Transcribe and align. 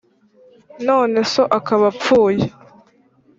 none 0.87 1.17
so 1.33 1.43
akaba 1.57 1.85
apfuye, 1.93 2.45